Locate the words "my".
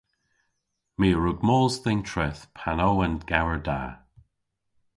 0.99-1.07